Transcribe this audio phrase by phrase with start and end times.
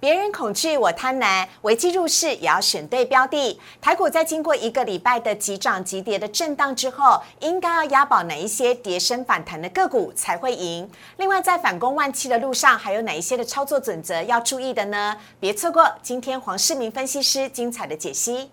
[0.00, 1.46] 别人恐惧，我贪婪。
[1.60, 3.60] 危机入市也要选对标的。
[3.82, 10.90] 台股在经过一个礼拜的急涨急跌的震荡之后，应该要押宝哪一些跌升反弹的个股才会赢？
[11.18, 15.14] 另外，在反攻万七的路上，还有哪一些的操作准则要注意的呢？
[15.38, 18.50] 别错过今天黄世明分析师精彩的解析。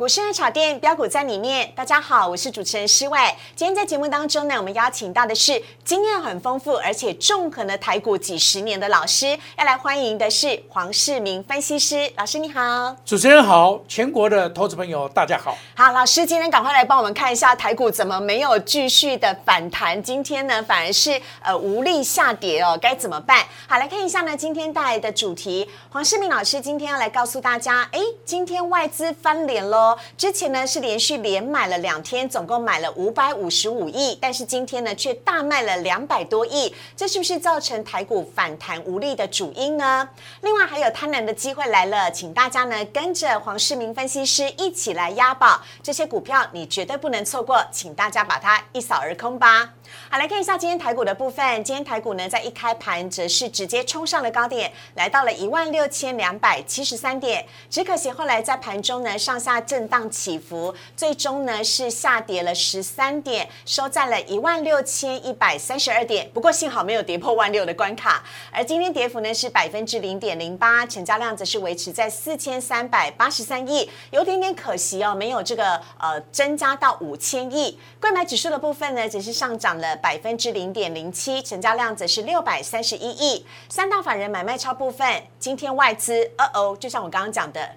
[0.00, 3.18] 股市爱炒店标股在里面，大家好，我是主持人施伟。
[3.54, 15.54] 今天在节目当中呢，我们邀请到的是经验很丰富，而且纵横了台股几十年的老师，要来欢迎的是黄世明分析师老师，你好，主持人好，全国的投资朋友大家好。
[15.74, 23.44] 好，老师今天赶快来帮我们看一下台股怎么没有继续的反弹，今天呢反而是呃无力下跌哦，该怎么办？
[23.68, 29.89] 好，来看一下呢，今天带来的主题，黄世明老师今天要来告诉大家，哎，今天外资翻脸喽。
[30.16, 40.08] 之前呢是连续连买了两天，总共买了五百五十五亿，但是今天呢却大卖了两百多亿，这是不是造成台股反弹无力的主因呢？
[40.42, 49.70] 另外还有贪婪的机会来了，请大家呢跟着黄世明分析师一起来押宝，这些股票你绝对不能错过，请大家把它一扫而空吧。
[50.08, 51.64] 好，来看一下今天台股的部分。
[51.64, 57.44] 今天台股呢，在一开盘则是直接冲上了高点，来到了一万六千两百七十三点。
[57.68, 66.30] 只可惜后来在盘中呢，上下震荡起伏，最终呢是下跌了十三点，收在了一万六千一百三十二点。
[66.34, 68.22] 不过幸好没有跌破万六的关卡。
[68.52, 77.78] 而今天跌幅呢是百分之零点零八，成交量则是维持在四千三百八十三亿，有点点可惜哦，没有这个呃增加到五千亿。
[77.98, 79.79] 购买指数的部分呢，只是上涨。
[79.80, 83.44] 了百分之零点零七，成交量则是六百三十一亿。
[83.68, 87.68] 三大法人买卖超部分，今天外资，呃哦，就像我刚刚讲的，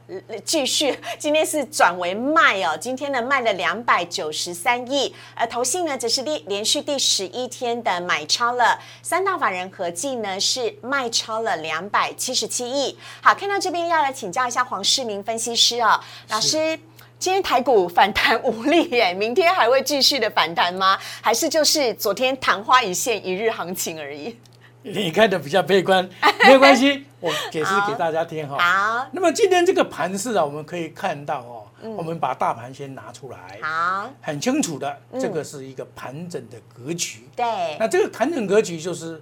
[0.46, 2.78] 继续 今天是转为卖哦。
[2.80, 8.80] 今天呢卖了两百九十三亿，而投信呢则是第连续第十一天的买超了。
[9.02, 12.98] 三大法人合计呢是卖超了两百七十七亿。
[13.22, 16.00] 好，看到这边要来请教一下黄世明分析师哦，
[16.30, 16.80] 老师。
[17.24, 21.00] 今天台股反弹无力耶，明天还会继续的反弹吗？
[21.22, 24.38] 还是就是昨天昙花一现一日行情而已？
[24.82, 26.04] 你看的比较悲观，
[26.44, 28.58] 没有关系，我解释给大家听哈。
[28.58, 31.64] 好，那么今天这个盘势啊，我们可以看到哦，
[31.96, 37.26] 我们把大盘先拿出来，好，很清楚的，这个是一个盘整的格局。
[37.38, 39.22] 对，那这个盘整格局就是。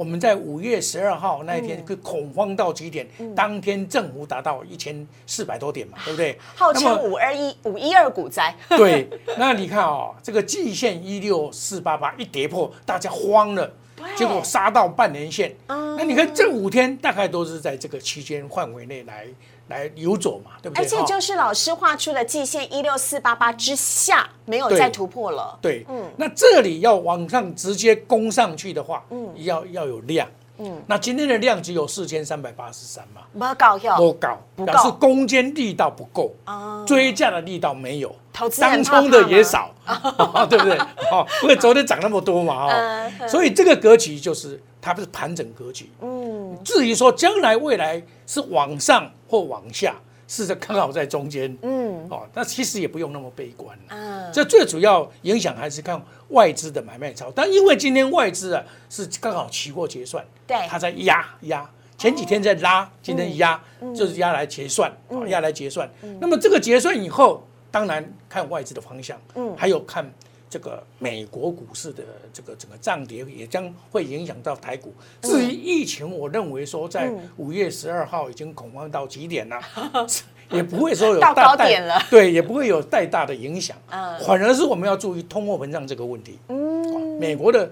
[0.00, 3.06] 我们在五月十二号那一天，恐慌到极点，
[3.36, 6.38] 当天正幅达到一千四百多点嘛，对不对？
[6.54, 8.56] 号称五二一五一二股灾。
[8.78, 9.06] 对，
[9.36, 13.70] 那你看哦，这个季线一六四八八一跌破，大家慌了，
[14.16, 15.54] 结果杀到半年线。
[15.68, 19.26] 那你看这五天大概都是在这个区间范围内来。
[19.70, 20.84] 来游走嘛，对不对？
[20.84, 25.56] 而且就是老师画出了季线一六四八八之下，没有再突破了。
[25.62, 39.72] 对，嗯，那这里要往上直接攻上去的话，嗯，要要有量，嗯，那今天的量只有四千三百八十三嘛，不高，不高，表示攻坚力道不够啊，追价的力道没有，投资当冲的也少，
[40.50, 40.76] 对不对？
[41.12, 46.19] 哦，因为昨天涨那么多嘛，哦，所以这个格局就是它不是盘整格局，嗯，
[46.64, 49.10] 至于说将来未来是往上。
[49.30, 49.94] 或往下，
[50.26, 63.62] 是在刚好在中间，嗯，哦，那其实也不用那么悲观嗯，这最主要影响还是看外资的买卖潮，但因为今天外资啊是刚好期货结算，对，它在压压，前几天在拉，今天压
[63.94, 64.92] 就是压来结算，
[65.28, 65.88] 压来结算。
[66.20, 70.12] 那么这个结算以后，当然看外资的方向，嗯，还有看。
[70.50, 72.02] 这个美国股市的
[72.32, 74.92] 这个整个涨跌也将会影响到台股。
[75.22, 79.60] 至于疫情，我认为说在五月十二号已经恐慌到极点了，
[80.50, 83.76] 也不会说有到高点了，对，也不会有太大的影响。
[83.90, 86.36] 嗯，反而是我们要注意通货膨胀这个问题。
[86.48, 87.70] 嗯，美国的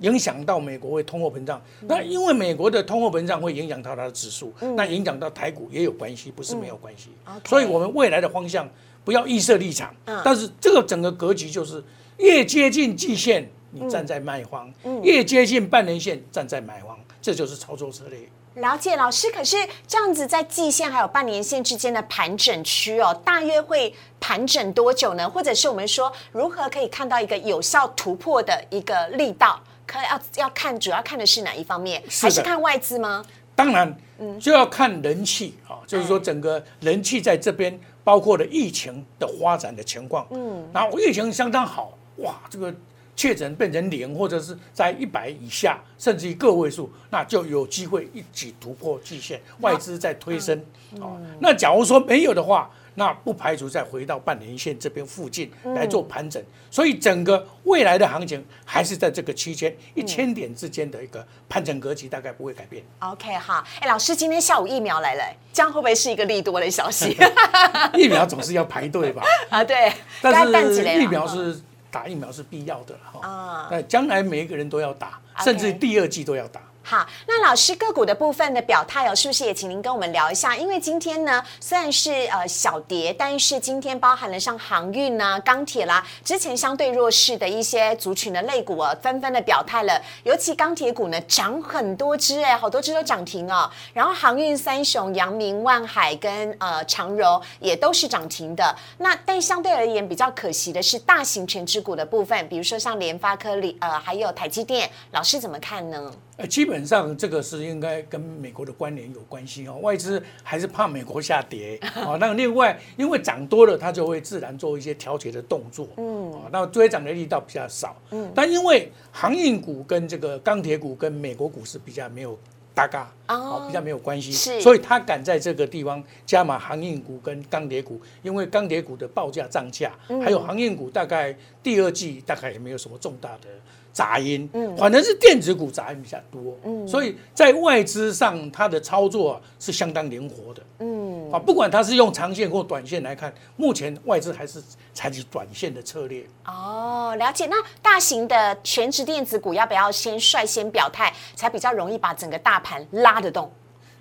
[0.00, 7.10] 影响到美国会通货膨胀，那因为美国的通货膨胀会影响到它的指数，那影响到台股也有关系，不是没有关系。
[7.44, 8.68] 所以我们未来的方向
[9.04, 9.94] 不要预设立场，
[10.24, 11.80] 但是这个整个格局就是。
[12.18, 14.70] 越接近季线，你站在卖方；
[15.02, 18.18] 越接近半年线，站在买方，这就是操作策略。
[18.54, 19.56] 了解老师，可是
[19.86, 25.30] 这样子在季线还有半年线之间的盘整区哦，大约会盘整多久呢？
[25.30, 29.62] 或者是我们说如何可以看到一个有效突破的一个力道？
[29.86, 32.02] 可要要看主要看的是哪一方面？
[32.10, 33.24] 还是看外资吗？
[33.54, 40.26] 当然，嗯，就要看人气啊，就是说整个人气在这边，包括了疫情的发展的情况。
[40.30, 41.96] 嗯，然后疫情相当好。
[42.18, 42.74] 哇，这个
[43.16, 50.56] 确诊变成零，或者是在一百以下，甚至于个位数，那就有机会一举突破季线，外资在推升。
[51.00, 62.82] 哦，那假如说没有的话，那不排除再回到半年线这边附近来做盘整，所以整个未来的行情还是在这个区间一千点之间的一个盘整格局，大概不会改变。
[63.00, 67.16] OK 哈，哎，老师今天下午疫苗来了，这样会不会是一个利多的消息？
[67.94, 69.22] 疫苗总是要排队吧？
[69.50, 73.26] 啊，对，但是疫苗是打疫苗是必要的哈。
[73.26, 76.60] 啊，那将来每一个人都要打，甚至第二季都要打。
[76.90, 80.56] 好，那老师个股的部分的表态哦，是不是也请您跟我们聊一下？
[80.56, 90.00] 因为今天呢，虽然是呃小跌，但是今天包含了像航运啊、钢铁啦，之前相对弱势的一些族群的类股啊，纷纷的表态了。
[90.22, 93.70] 尤其钢铁股呢，涨很多只哎，好多只都涨停哦。
[93.92, 98.74] 然后航运三雄，阳明、万海跟呃长荣也都是涨停的。
[98.96, 106.10] 那但相对而言比较可惜的是，大型全指股的部分，比如说像联发科、里呃还有台积电，老师怎么看呢？
[106.38, 109.78] 呃，基本上这个是应该跟美国的关联有关系哦。
[109.82, 112.16] 外资还是怕美国下跌啊。
[112.20, 115.88] 那另外，因为涨多了，它就会自然做一些调节的动作。
[115.96, 117.96] 嗯，啊，那追涨的力道比较少。
[118.10, 122.38] 嗯，但因为航运股跟这个钢铁股跟美国股市比较没有
[122.78, 129.90] 搭嘎，哦，比较没有关系，是，所以他敢在这个地方加码航运股跟钢铁股，因为钢铁股的报价涨价，
[130.22, 133.48] 还有航运股大概第二季大概也没有什么重大的。
[133.90, 146.26] 杂音，嗯，反正是电子股杂音比较多，嗯，所以在外资上，它的操作是相当灵活的，嗯，啊，不管它是用长线或短线来看，目前外资还是采取短线的策略。
[146.46, 147.46] 哦，了解。
[147.46, 153.50] 那大型的全职电子股要不要先率先表态，才比较容易把整个大盘拉得动？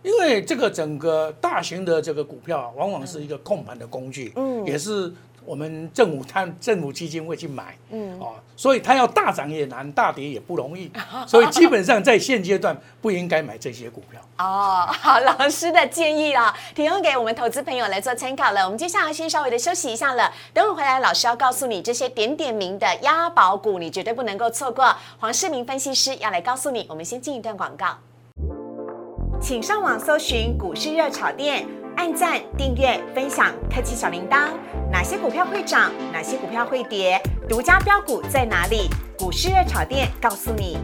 [0.03, 5.13] 因为这个整个大型的这个股票啊，往往是一个控盘的工具，嗯，也是。
[5.47, 10.91] 我们政府它政府基金会去买，嗯，哦，所以它要大涨也难，大跌也不容易，
[11.25, 14.19] 所以基本上在现阶段不应该买这些股票。
[14.39, 18.65] 哦，好，老师的建议啊，提供给我们投资朋友来做参考了。
[18.65, 24.93] 我们接下来先稍微的休息一下了，等会回来老师要告诉你这些点点名的押宝股，你绝对不能够错过。
[25.17, 27.97] 黄世明分析师要来告诉你，我们先进一段广告，
[29.39, 31.65] 请上网搜寻股市热炒店。
[31.97, 34.49] 按赞、订阅、分享，开启小铃铛。
[34.97, 35.91] 哪些股票会涨？
[36.11, 37.21] 哪些股票会跌？
[37.47, 38.89] 独家标股在哪里？
[39.15, 40.79] 股市热炒店告诉你。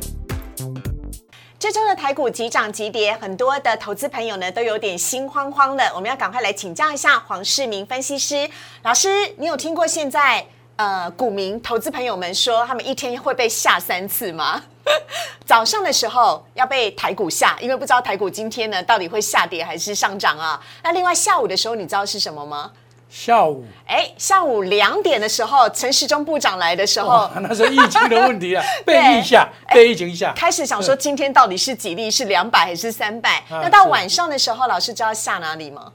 [1.58, 5.92] 这周的台股急涨急跌，很多的投资朋友呢都有点心慌慌的。
[5.96, 8.48] 我们要赶快来请教一下黄世明分析师
[8.84, 10.46] 老师，你有听过现在
[10.76, 14.62] 呃股民投资朋友们说，他们一天会被吓三次吗？
[15.44, 20.62] 早上的时候要被台股吓，因为不知道台股今天呢到底会下跌还是上涨啊。
[20.84, 22.72] 那另外下午的时候，你知道是什么吗？
[23.16, 33.44] 下午，哎，下午两点的时候，陈时中部长来的时候，那是疫情的问题啊， 被疫下，被疫情下，开始想说今天到底是几例，是两百还是三百？
[33.52, 35.92] 那到晚上的时候，老师知道下哪里吗？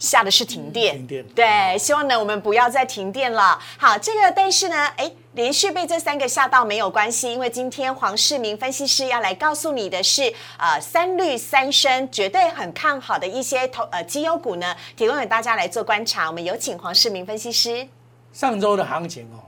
[0.00, 3.56] 下的是停电，停电，对，希望呢我们不要再停电了。
[3.78, 16.26] 好，这个但是呢，哎，连续被这三个吓到没有关系，因为今天黄世明分析师要来告诉你的是，呃，三绿三升，绝对很看好的一些投呃绩优股呢，提供给大家来做观察。
[16.26, 17.86] 我们有请黄世明分析师。
[18.32, 19.44] 上周的行情哦，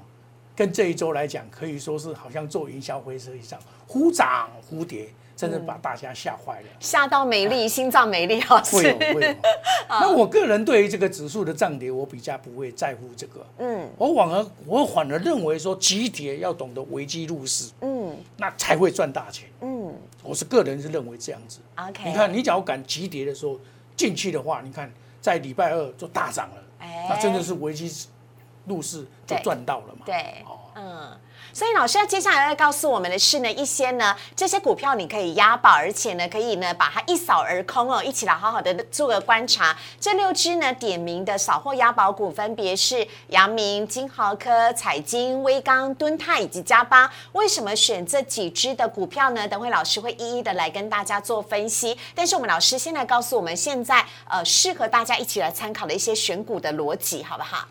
[0.55, 5.09] 跟这一周来讲，可以说是好像做云霄飞车一样，忽涨忽跌。
[5.39, 8.61] 真的把大家吓坏了，吓到美丽，心脏美丽啊！
[8.73, 9.35] 会有会有。
[9.89, 13.47] 那我个人对于这个指数的涨跌，我比较不会在乎这个。
[13.59, 19.49] 嗯，我反而我反而认为说，急跌要懂得危机入市，嗯，那才会赚大钱。
[19.61, 21.61] 嗯，我是个人是认为这样子。
[21.77, 23.57] OK，你看，你只要敢急跌的时候
[23.97, 26.57] 进去的话，你看在礼拜二就大涨了，
[27.09, 27.89] 那真的是危机
[28.69, 30.03] 入市就赚到了嘛？
[30.05, 31.19] 对，哦，嗯。
[31.51, 39.77] 所以老师要接下来要告诉我们的是呢，一些呢这些股票你可以押宝，而且呢可以呢把它一扫而空哦，一起来好好的做个观察。
[39.99, 47.11] 这六只呢点名的扫货押宝股分别是阳明、金豪科、彩金、威刚、敦泰以及嘉巴。
[47.33, 49.49] 为什么选这几只的股票呢？
[49.49, 51.99] 等会老师会一一的来跟大家做分析。
[52.15, 57.67] 但是我们老师先来告诉我们现在呃适合大家一起来参考的一些选股的逻辑，好不好？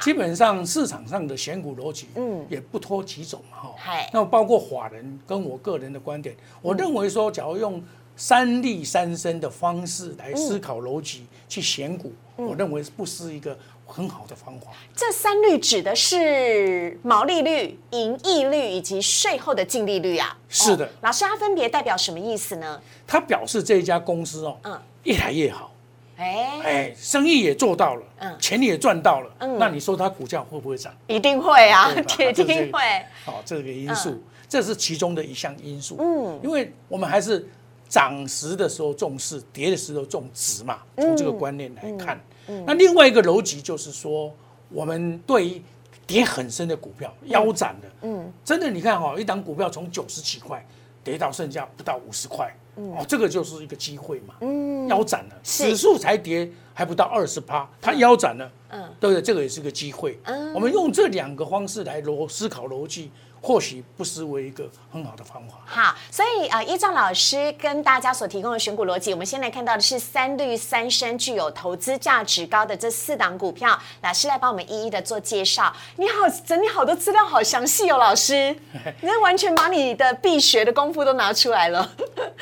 [0.00, 3.94] 基本上市场上的选股逻辑，嗯，也不脱几种嘛，哈。
[4.12, 7.82] 那包括法人跟我个人的观点，我认为说，假如用
[8.16, 13.56] 三利三升的方式来思考逻辑去选股，我认为不是一个
[13.86, 14.68] 很好的方法。
[14.94, 20.36] 这三率指的是毛利率、盈利率以及税后的净利率啊。
[20.48, 22.80] 是的，老师，它分别代表什么意思呢？
[23.06, 25.71] 它表示这一家公司哦，嗯，越来越好。
[26.16, 28.36] 哎，哎，生意也做到了，嗯。
[28.38, 29.58] 钱也赚到了，嗯。
[29.58, 30.94] 那你说它股价会不会涨？
[31.06, 32.80] 一定会啊，铁 定会。
[33.26, 35.96] 哦，这个因素，这是其中的一项因素。
[35.98, 36.40] 嗯。
[36.42, 37.48] 因为我们还是
[37.88, 42.20] 涨时的时候重视，跌的时候重值嘛，从这个观念来看。
[42.66, 44.34] 那另外一个逻辑就是说，
[44.68, 45.62] 我们对于
[46.06, 50.64] 跌很深的股票腰斩的，嗯，真的你看哈、一档股票从九十几块
[51.04, 55.64] 跌到剩下不到五十块，哦，这个就是一个机会嘛，嗯，腰斩了，是。
[55.64, 59.22] 指数才跌还不到二十趴，它腰斩了，嗯对不对？
[59.22, 60.18] 这个也是个机会。
[60.24, 63.10] 嗯我们用这两个方式来逻思考逻辑，
[63.40, 65.58] 或许不失为一个很好的方法。
[65.64, 75.74] 好，所以呃，依照老师跟大家所提供的选股逻辑，我们先来看到的是三绿三升具有投资价值高的这四档股票，老师来帮我们一一的做介绍。
[75.96, 78.54] 你好，整理好多资料，好详细哦，老师，
[79.00, 81.90] 你完全把你的必学的功夫都拿出来了。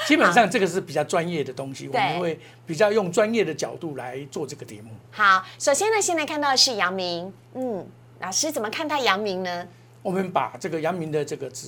[0.07, 4.93] 基本上 这个是比较专业的东西，我对们会比较用专业的角度来做这个题目。
[5.11, 7.85] 好，首先呢，现在看到的是阳明，嗯，
[8.21, 9.67] 老师怎么看待阳明呢？
[10.03, 11.67] 我们把这个阳明的这个指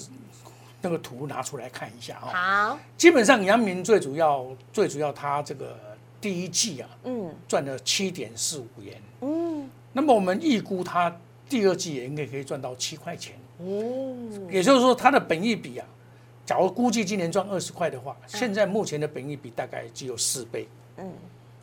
[0.81, 5.77] 那个图拿出来看一下啊、好，基本上阳明最主要最主要它这个
[6.21, 7.35] 第一季啊嗯。
[7.49, 11.13] 赚了七点四五元，嗯，那么我们预估它
[11.49, 14.15] 第二季也应该可以赚到七块钱，哦，
[14.49, 15.87] 也就是说它的本益比啊，
[16.47, 21.13] 假如估计今年赚二十块的话，现在目前的本益比大概只有四倍，嗯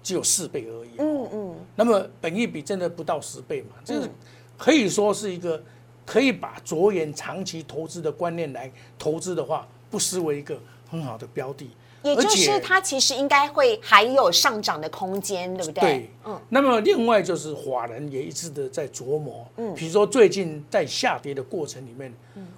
[0.02, 3.76] 只有四倍而已、嗯嗯，那么本益比真的不到十倍嘛？
[3.84, 4.10] 这是
[4.58, 5.62] 可以说是一个
[6.06, 10.58] 可以把着眼长期投资的观念来投资的话，不失为一个
[10.90, 11.70] 很好的标的。
[12.02, 15.82] 也就是它其实应该会还有上涨的空间，对不对？
[15.82, 22.12] 对，嗯，那么另外就是法人也一直的在琢磨，嗯，比如说最近在下跌的过程里面，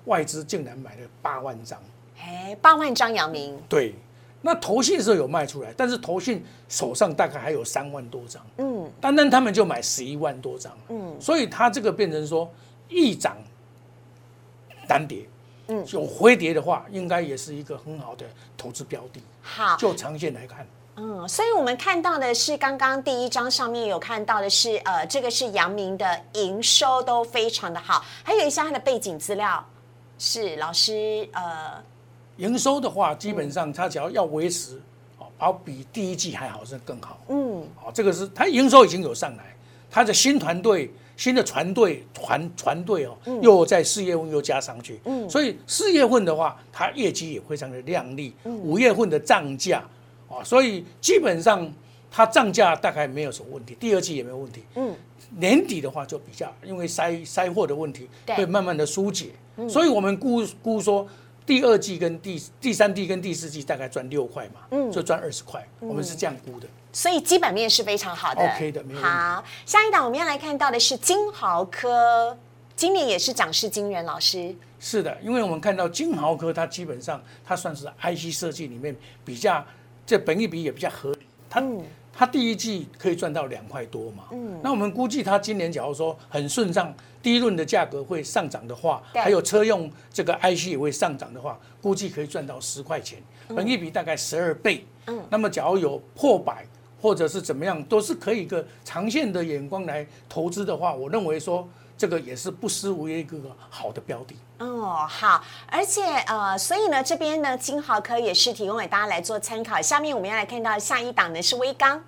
[0.05, 1.81] 外资竟然买了八万张，
[2.19, 3.95] 哎，八万张阳明，对，
[4.41, 8.91] 那投信的时候有卖出来，但是投信手上大概还有三万多张，嗯。
[9.00, 12.51] 单单他们就买十一万多张，嗯，所以它这个变成说
[12.89, 13.38] 一涨
[14.88, 15.27] 单跌，
[15.67, 15.86] 嗯。
[15.93, 18.25] 有回跌的话，应该也是一个很好的
[18.57, 19.21] 投资标的。
[19.41, 29.63] 好，就长线来看，嗯，所以我们看到的是刚刚第一章上面有看到的是，呃，这个是阳明的营收都非常的好，还有一项它的背景资料
[30.19, 31.83] 是老师呃
[32.41, 34.81] 营收的话，基本上它只要要维持，
[35.19, 37.19] 哦，好比第一季还好是更好。
[37.29, 37.62] 嗯。
[37.83, 39.55] 哦，这个是它营收已经有上来，
[39.91, 45.29] 它的新团队、新的船队、团团队哦，又在四月份又加上去，嗯。
[45.29, 48.33] 所以四月份的话，它业绩也非常的亮丽。
[48.43, 48.57] 嗯。
[48.57, 49.83] 五月份的涨价，
[50.27, 51.71] 哦，所以基本上
[52.10, 54.63] 它涨价大概没有什么问题，第二季也没有问题。
[54.75, 54.95] 嗯。
[55.38, 59.27] 年底的话就比较，因为塞塞货的问题会慢慢的疏解，
[59.69, 61.07] 所以我们估估说
[61.45, 64.91] 第二季跟第第三季跟第四季大概赚六块嘛，嗯。
[64.91, 66.67] 就赚二十块，我们是这样估的。
[66.93, 68.41] 所以基本面是非常好的。
[68.41, 69.10] OK 的没有问题。
[69.10, 72.38] 好，下一档我们要来看到的是金豪科，
[72.75, 74.55] 今年也是涨势惊人，老师。
[74.79, 79.65] 是的，因为我们看到金豪科，它基本上它算是 IC 设计里面比较
[80.05, 81.19] 这本益比也比较合理，
[81.50, 81.83] 它、嗯。
[82.13, 96.65] 它第一季可以赚到两块多嘛，嗯，那我们估计它今年假如说很顺畅，第一轮的价格会上涨的话，对还有车用这个 IC 也会上涨的话，估计可以赚到十块钱，本益比大概十二倍，嗯，那么假如有破百。
[97.03, 103.39] 或者是怎么样，都是可以一个长线的眼光来投资的话，我认为说这个也是不失为一个
[103.71, 104.35] 好的标的。
[104.59, 109.81] 哦，好，而且呃，所以呢，这边呢，金豪科也是提供给大家来做参考。
[109.81, 111.99] 下面我们要来看到下一档呢是微刚，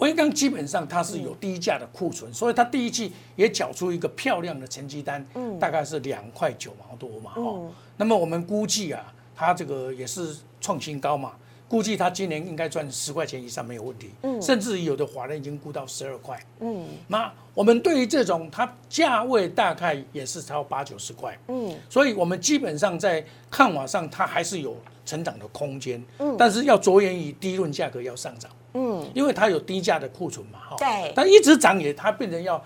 [0.00, 5.24] 威刚基本上它是有低价的库存，所以它第一季也缴出一个漂亮的成绩单，
[5.58, 11.32] 大概是两块九毛多嘛，哦，那么我们估计啊，它这个也是创新高嘛，
[11.68, 16.84] 估计它今年应该赚十块钱以上没有问题，甚至有的华人已经估到十二块，嗯。
[17.06, 21.76] 那我们对于这种它价位大概也是超八九十块，嗯。
[21.90, 26.02] 所以我们基本上在看法上它还是有成长的空间，
[26.38, 28.50] 但是要着眼于低论价格要上涨。
[28.74, 31.12] 嗯，因为它有低价的库存嘛，哈，对。
[31.14, 32.62] 但一直涨也它变成要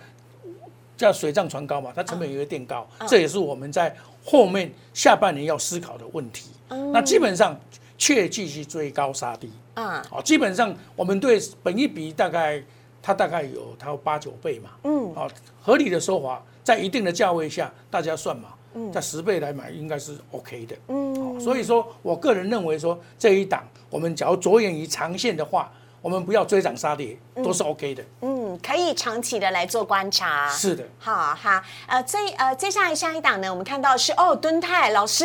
[0.96, 3.94] 叫水涨船高嘛，它成本也会垫高，这也是我们在
[4.24, 6.50] 后面下半年要思考的问题。
[6.92, 7.58] 那基本上
[7.98, 12.62] 切记去追高杀低，啊好，基本上我们对本一比大概
[13.02, 15.14] 它大概有它有八九倍嘛，嗯。
[15.14, 15.28] 好，
[15.60, 18.48] 合理的说法，在一定的价位下，大家算嘛，
[18.92, 20.76] 在十倍来买应该是 OK 的。
[20.88, 21.14] 嗯。
[21.34, 25.72] 好所以说我个人认为说这一档，我们只要着眼于长线的话，
[26.04, 28.02] 我们不要追涨杀跌，都是 OK 的。
[28.20, 30.50] 嗯，嗯，可以长期的来做观察。
[30.50, 35.24] 是的，好哈，呃，最呃，接下来下一档呢，我们看到是哦，敦泰老师，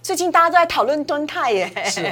[0.00, 1.84] 最近大家都在讨论敦泰耶。
[1.84, 2.04] 是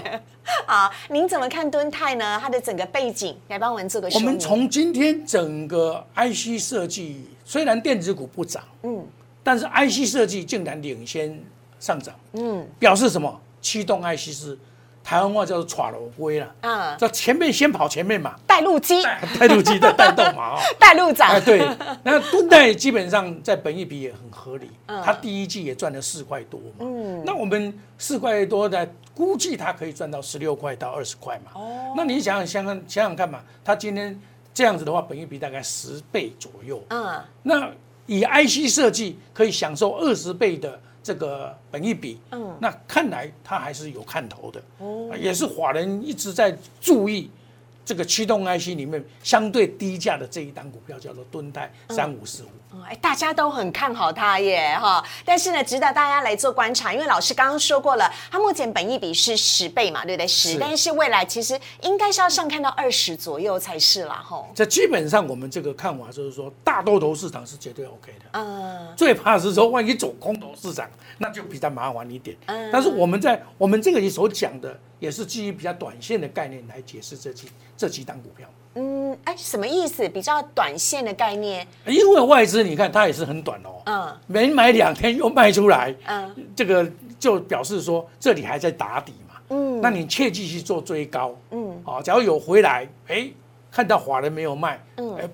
[0.66, 2.40] 啊， 您怎么看敦泰呢？
[2.42, 4.26] 它的整个背景，来帮我们做个说明。
[4.26, 9.06] 我们从今天整个 IC 设计，虽然电子股不涨，嗯，
[9.44, 11.40] 但是 IC 设计竟然领先
[11.78, 13.40] 上涨，嗯，表示什么？
[13.62, 14.58] 驱动 IC 是
[15.08, 19.02] 台湾话叫做“耍楼龟”了，嗯，叫前面先跑前面嘛，带路机，
[19.40, 21.66] 带路机在带动嘛，哦， 带路长，哎，对，
[22.02, 34.20] 那敦泰基本上在本益比也很合理，它第一季也赚了四块多嘛，嗯，那我们四块多的估计它可以赚到十六块到二十块嘛，哦，那你想想想想想想看嘛，它今天
[34.52, 37.70] 这样子的话，本益比大概十倍左右，嗯，那
[38.04, 40.78] 以 IC 设计可以享受二十倍的。
[41.08, 47.30] 这个本一比，嗯，那看来它还是有看头的，哦，也是华人一直在注意。
[47.88, 55.02] 这个驱动 IC 里面相对低价的这一档股票叫做敦泰三五四五，哎，大家都很看好它耶哈。
[55.24, 60.28] 但是呢，值得大家来做观察，因为老师刚刚说过了，它目前本益比是十倍嘛，对不对？
[60.28, 64.46] 十，但是未来其实应该是要上看到二十左右才是啦，吼。
[64.54, 72.36] 这基本上我们这个看法就是说，大多头市场是绝对 OK 的，嗯，最怕是说万一走空头市场，那就比较麻烦一点。
[72.44, 74.78] 嗯，但是我们在我们这个里所讲的。
[74.98, 78.48] 也是基于比较短线的概念来解释这几这几档股票。
[78.74, 80.08] 嗯，哎，什么意思？
[80.08, 81.66] 比较短线的概念？
[81.86, 86.88] 因为外资你看它也是很短哦，嗯，没买两天又卖出来，嗯，这个
[87.18, 93.28] 就表示说这里还在打底嘛，嗯，那你切记去做追高，嗯，好，假如有回来，哎，
[93.70, 95.28] 看到华人没有卖，嗯，哎，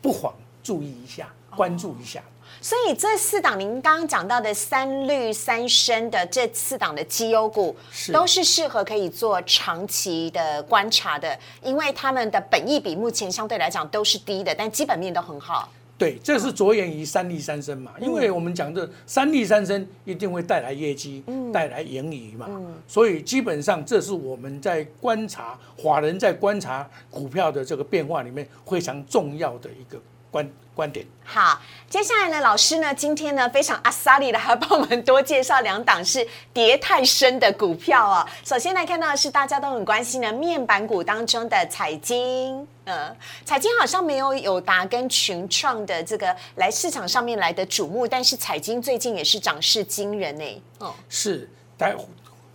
[0.00, 2.22] 不妨注意一下，关注一下。
[2.62, 7.74] 所以这四档您刚刚讲到的三绿三升的这四档的绩优股，
[8.12, 15.72] 都是适合可以做长期的观察的，因为他们的本益比目前相对来讲都是低的，但基本面都很好。
[15.96, 22.46] 对，这是着眼于三利三升嘛，因为我们讲的三利三升一定会带来业绩，带来盈余嘛，
[22.86, 29.98] 所以基本上这是我们在观察华人在观察股票的这个变化里面非常重要的一个
[30.30, 30.50] 观。
[30.72, 31.60] 观点好，
[31.90, 38.26] 接下来呢，老师呢，今天呢非常阿萨利的，还帮我们多介绍两档是跌太深的股票哦。
[38.44, 50.62] 首先来看到的是大家都很关心的面板股当中的彩晶，嗯，彩晶好像没有友达跟群创的这个来市场上面来的瞩目，但是彩晶最近也是涨势惊人呢。
[50.78, 51.94] 哦，是，但。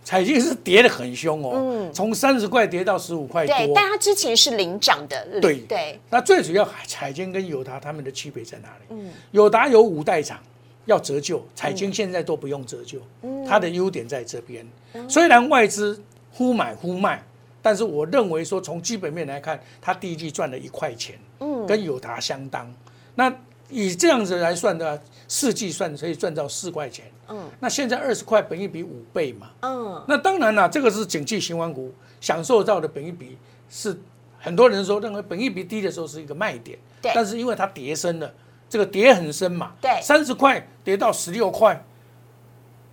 [0.06, 3.52] 彩金是跌的很凶哦，从三十块跌到十五块多。
[3.56, 5.40] 对，但它之前是领涨的。
[5.40, 5.98] 对对。
[6.08, 8.84] 那最主要彩金跟友达他们的区别在哪里？
[8.90, 10.38] 嗯，友达有五代厂
[10.84, 13.00] 要折旧，彩金现在都不用折旧。
[13.22, 14.64] 嗯，它的优点在这边。
[15.08, 17.20] 虽然外资忽买忽卖，
[17.60, 22.72] 但是我认为说从基本面来看，它第一季赚了一块钱，嗯，跟友达相当。
[23.16, 23.28] 那
[23.68, 27.06] 以这样子来算的，四季算可以赚到四块钱。
[27.28, 29.50] 嗯，那现在二十块，本一比五倍嘛。
[29.62, 33.36] 嗯，那当然了，这个是景气循环股享受到的本一比
[33.68, 33.98] 是
[34.38, 36.78] 很多人说认为本一比低的时候是一个卖点。
[37.02, 37.10] 对。
[37.12, 38.32] 但是因为它跌深了，
[38.68, 39.72] 这个跌很深嘛。
[39.80, 40.00] 对。
[40.00, 41.84] 三十块跌到十六块，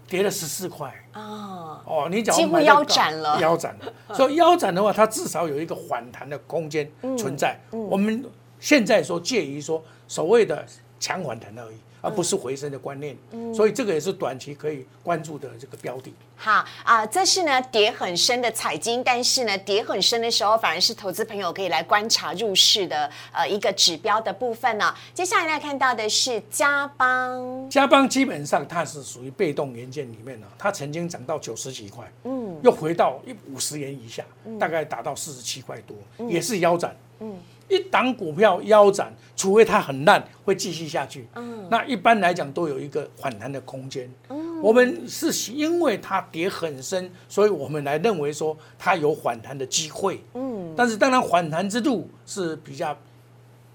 [0.08, 0.92] 跌了十四块。
[1.14, 1.80] 哦。
[1.86, 3.40] 哦，你讲几乎腰斩了。
[3.40, 3.94] 腰斩了。
[4.16, 7.60] 所以腰斩的话，它至少有一个反弹的空间存在。
[7.70, 8.26] 我们
[8.60, 9.84] 现在说介于说。
[10.08, 10.66] 所谓的
[11.00, 13.16] 强反弹而已，而不是回升的观念，
[13.54, 16.14] 所以这个也是短期可以关注的这个标的。
[16.36, 24.94] 好啊，这是呢跌很深的彩金，但是呢跌很深的时候，反而是投资朋友可以来观察入市的呃一个指标的部分呢。
[25.14, 34.26] 接下来来看到的是嘉邦，嘉邦基本上它是属于被动元件里面呢，它曾经涨到九十几块，嗯，又回到一五十元以下，
[34.60, 35.96] 大概达到四十七块多，
[36.28, 37.38] 也是腰斩，嗯。
[37.74, 41.28] 一档股票腰斩，除非它很烂，会继续下去。
[41.34, 44.08] 嗯，那一般来讲都有一个反弹的空间。
[44.30, 50.24] 嗯，我们是因为它跌很深，所以我们来认为说它有反弹的机会。
[50.36, 52.96] 嗯，但是当然反弹之路是比较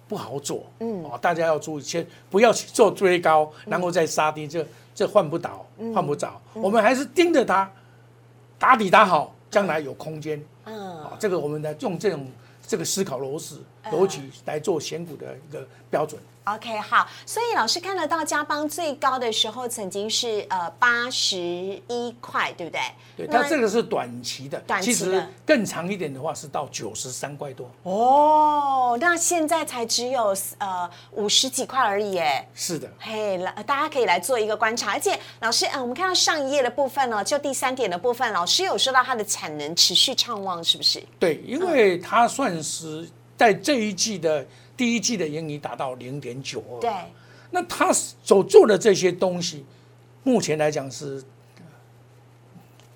[0.06, 0.66] 不好做。
[0.78, 6.40] 嗯，哦，大家要注意，先不要去做追高，然后再杀低，这这换不倒，换不着。
[6.54, 7.68] 我们还是盯着它，
[8.58, 10.40] 打底打好，将来有空间。
[10.66, 12.24] 嗯，啊，这个我们呢用这种。
[12.68, 16.20] 这个思考逻辑逻辑来做选股的一个标准。
[16.54, 22.80] OK，好，所以老师看得到加邦最高的时候曾经是呃八十一块，对不对？
[23.16, 27.70] 对，它这个是短期的，短期的更长一点的话是到九十三块多。
[27.82, 32.48] 哦，那现在才只有呃五十几块而已，哎。
[32.54, 32.88] 是的。
[32.98, 41.02] 嘿，来，大家可以来做一个观察，而且老师，嗯，我们看到上一页的部分呢，就第三点的部分，老师有说到它的产能持续畅旺，是不是？
[41.18, 43.06] 对，因为它算是
[43.36, 44.46] 在这一季的。
[44.78, 46.80] 第一季的盈余达到零点九二。
[46.80, 46.90] 对，
[47.50, 49.66] 那他所做的这些东西，
[50.22, 51.22] 目前来讲是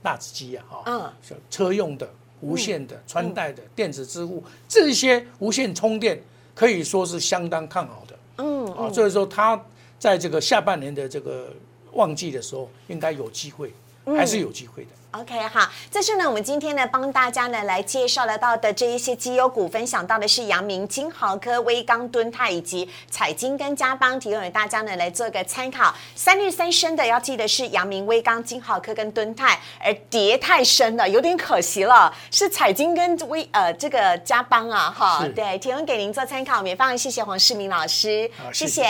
[0.03, 2.09] 纳子机啊，哈，嗯，就车用的、
[2.41, 6.23] 无线的、穿戴的、电子支付这些无线充电，
[6.55, 8.19] 可以说是相当看好的。
[8.39, 9.61] 嗯啊，所以说他
[9.99, 11.53] 在这个下半年的这个
[11.93, 13.73] 旺季的时候，应该有机会，
[14.05, 14.91] 还是有机会的。
[15.13, 25.95] OK，好，这是呢，我们今天呢帮大家呢来介绍得到的这一些绩优股，分享到的是阳明、金豪科、威刚、敦泰以及彩金跟嘉邦，提供给大家呢来做一个参考。
[26.15, 36.57] 三日三升的要记得是阳明、威刚、金豪科跟敦泰，而跌太深了，有点可惜了，是彩金跟威呃这个嘉邦啊，哈，对，提供给您做参考。
[36.57, 38.89] 我们也非常谢谢黄世明老师，谢好谢谢谢。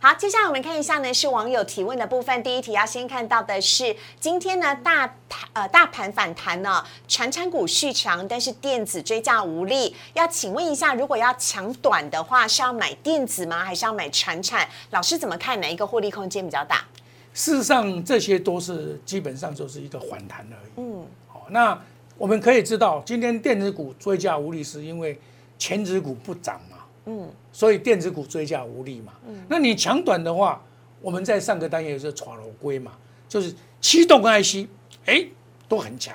[0.00, 2.42] 好，接下来我们看一下呢，是网友提问的部分。
[2.42, 9.94] 第一题要先看到的是，今天呢大盘呃大盘反弹呢，传产股续强，但是电子追价无力。
[10.14, 13.64] 要请问一下，如果要抢短的话，是要买电子吗？
[13.64, 14.68] 还是要买传产？
[14.90, 16.84] 老师怎么看哪一个获利空间比较大？
[17.34, 20.70] 事实上，这些都是基本上就是一个反弹而已。
[20.76, 21.80] 嗯，好，那
[22.18, 25.18] 我们可以知道，今天电子股追价无力，是因为
[25.58, 26.76] 前指股不涨嘛。
[27.06, 29.12] 嗯，所以电子股追价无力嘛。
[29.26, 30.62] 嗯，那你抢短的话，
[31.00, 32.92] 我们在上个单元是闯楼龟嘛，
[33.28, 34.68] 就是驱动 IC，
[35.06, 35.26] 哎，
[35.72, 36.14] 都很强。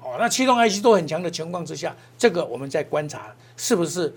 [0.00, 4.14] 哦，那驱动 IC 都很强的情况之下，这个我们在观察是不是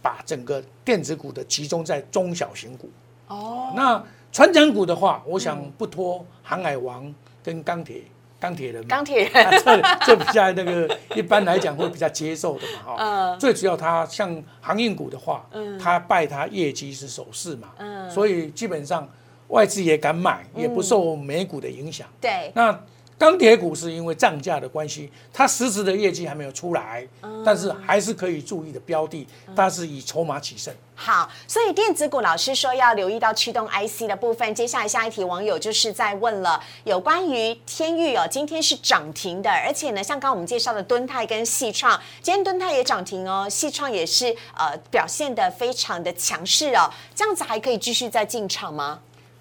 [0.00, 2.88] 把整个电子股的集中在中小型股。
[3.28, 8.02] 哦，那船长股的话，我想不脱航海王跟钢铁
[8.40, 12.96] 钢铁人嘛，钢铁人 啊这这比较那个一般来讲会比较接受的嘛哈。
[12.98, 15.46] 嗯最主要它像航运股的话，
[15.78, 19.06] 它拜它业绩是首饰嘛，嗯所以基本上
[19.48, 22.08] 外资也敢买，也不受美股的影响。
[22.20, 22.80] 对，那
[23.20, 30.74] 钢铁股是因为涨价的关系，它实质的业绩还没有出来，嗯但是还是可以注意的标的，它是以筹码取胜。
[30.94, 34.54] 好，所以电子股老师说要留意到驱动 IC 的部分。
[34.54, 49.00] 接下来下一题，网友就是在问了有关于天域哦，今天是涨停的，而且呢，像刚刚我们介绍的敦泰跟细创，今天敦泰也涨停哦，细创也是呃表现的非常的强势哦，这样子还可以继续再进场吗？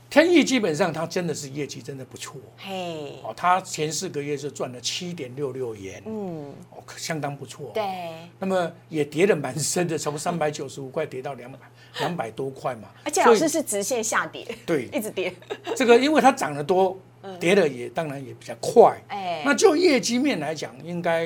[0.10, 2.42] 天翼基本上它真的是业绩真的不错。
[2.58, 7.70] 嘿，哦，它前四个月就赚了七点六六元，嗯，哦，相当不错。
[7.76, 7.84] 对，
[8.40, 11.60] 那么也跌得蛮深的，从三百九十五块跌到两百
[12.00, 12.90] 两百多块嘛。
[13.06, 14.86] 而且老师是直线下跌，对。
[14.92, 15.32] 一直跌，
[15.76, 16.98] 这个，因为它涨得多，
[17.40, 19.00] 跌的也当然也比较快。
[19.10, 19.44] 哎。
[19.46, 21.26] 那就业绩面来讲，应该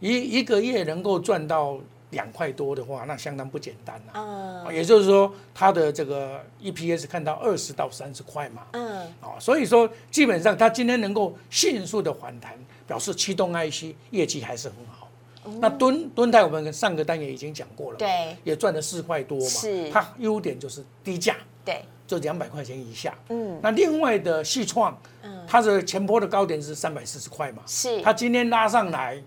[0.00, 1.78] 一一个月能够赚到
[2.12, 4.74] 两块多的话，那相当不简单了、嗯。
[4.74, 8.62] 也就是说，它的这个 EPS 看到二十到三十块嘛。
[8.72, 12.52] 嗯，啊，所以说基本上它今天能够迅速的反弹，
[12.86, 15.08] 表示驱动 IC 业绩还是很好。
[15.58, 18.36] 那敦敦泰我们上个单元已经讲过了，对。
[18.44, 19.46] 也赚了四块多嘛。
[19.46, 19.90] 是。
[19.90, 23.12] 它优点就是低价，对，就两百块钱以下。
[23.28, 24.96] 嗯，那另外的细创，
[25.46, 28.00] 它的前波的高点是三百四十块嘛，是。
[28.02, 29.20] 它今天拉上来，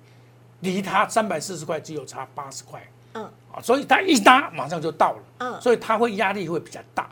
[0.65, 2.86] 离它三百四十块只有差八十块。
[3.13, 3.23] 嗯
[3.54, 7.10] 啊，所以它一拉马上就到了，嗯所以它会压力会比较大，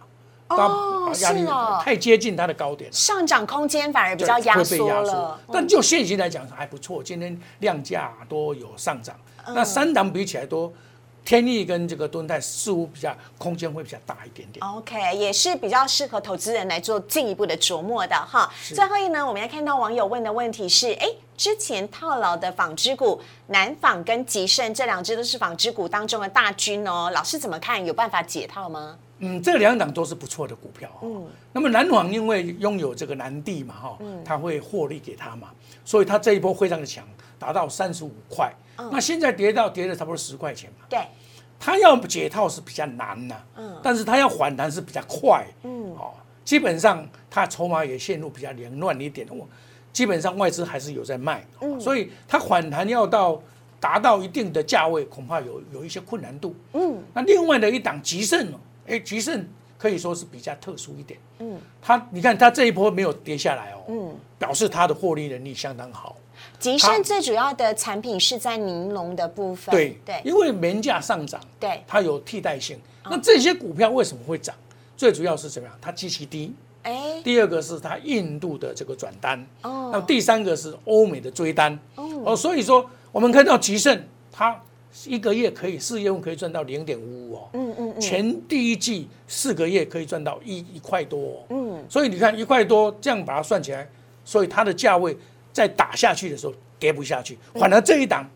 [0.49, 1.45] 哦压力
[1.81, 2.91] 太接近它的高点。
[2.91, 9.15] 上涨空间反而比就较压缩了，嗯但就现行来讲还不错，今天量价都有上涨。
[9.47, 10.71] 嗯那三档比起来多，
[11.23, 14.65] 天意跟这个敦泰似乎比较空间会比较大一点点。
[14.65, 18.51] OK，也是比较适合投资人来做进一步的琢磨的哈。
[18.73, 27.83] 最后一呢，我们要看到网友问的问题是：哎，之前套牢的纺织股南纺跟吉盛这两只都是纺织股当中的大军哦，老师怎么看？
[27.85, 28.97] 有办法解套吗？
[29.19, 30.89] 嗯，这两档都是不错的股票。
[31.01, 35.49] 嗯，那么南纺因为拥有这个南地嘛，哈，它会获利给他嘛，
[35.85, 37.07] 所以它这一波非常的强，
[37.39, 38.51] 达到三十五块。
[38.91, 40.99] 那现在跌到跌了差不多十块钱嘛，对，
[41.59, 46.11] 它要解套是比较难呐、嗯，但是它要反弹是比较快，嗯，哦，
[46.43, 49.47] 基本上它筹码也陷入比较凌乱一点，我
[49.93, 53.41] 基本上外资还是有在卖，嗯，所以它反弹要到
[53.79, 66.15] 达到一定的价位，恐怕有有一些困难度，嗯，那另外的一档吉盛哦，哎，吉盛可以说是比较特殊一点，嗯，它你看它这一波没有跌下来哦，嗯，表示它的获利能力相当好，
[66.57, 70.19] 吉盛最主要的产品是在尼龙的部分，对对。
[70.25, 72.79] 因为棉价上涨，对，它有替代性。
[73.05, 74.55] 那这些股票为什么会涨？
[74.95, 75.77] 最主要是怎么样？
[75.81, 76.53] 它基期低。
[76.83, 79.89] 哎，第二个是它印度的这个转单，哦。
[79.91, 81.77] 那第三个是欧美的追单。
[81.95, 84.57] 哦，所以说我们看到吉盛，它
[85.05, 87.49] 一个月可以四月份可以赚到零点五五哦。
[87.53, 93.89] 嗯嗯嗯，前第一季四个月可以赚到一一块多、哦，嗯，所以你看一块多，这样把它算起来，
[94.23, 95.17] 所以它的价位
[95.51, 98.29] 在打下去的时候跌不下去，反而这一档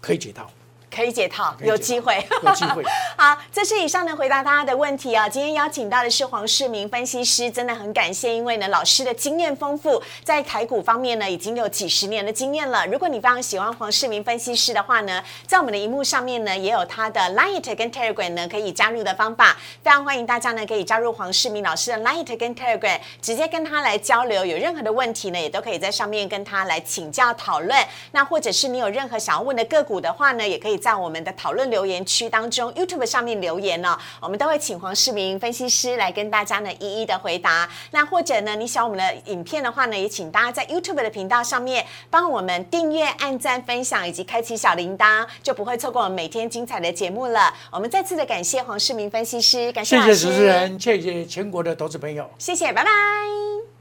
[0.00, 0.44] 可以解套。
[0.46, 0.50] 可以解套，
[0.96, 2.82] 可以解套有机会，有机会。
[3.18, 5.28] 好，这是以上呢回答大家的问题啊。
[5.28, 12.86] 今天邀请到的是黄世明分析师，真的很感谢，因为呢老师的经验丰富，在台股方面呢已经有几十年的经验了。
[12.86, 27.78] 如果你非常喜欢黄世明分析师的话呢，在我们的荧幕上面呢也有他的 Line 跟 Telegram 呢可以加入的方法，非常欢迎大家呢可以加入黄世明老师的 Line 跟 Telegram，直接跟他来交流，有任何的问题呢也都可以在上面跟他来请教讨论。
[28.12, 37.68] 那或者是你有任何想要问的个股的话呢，也可以在我们的讨论留言区当中 YouTube 上面留言哦，我们都会请黄世明分析师来跟大家呢一一的回答。
[37.90, 47.52] 那或者呢，你喜欢我们的影片的话呢，也请大家在 YouTube 的频道上面帮我们订阅、按赞、分享以及开启小铃铛，就不会错过我们每天精彩的节目了。
[47.72, 52.30] 我们再次的感谢黄世明分析师，感谢谢谢主持人，谢谢全国的投资朋友。
[52.38, 53.75] 谢谢，拜拜。